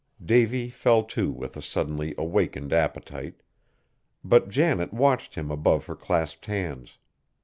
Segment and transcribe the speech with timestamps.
[0.25, 3.43] Davy fell to with a suddenly awakened appetite,
[4.23, 6.97] but Janet watched him above her clasped hands.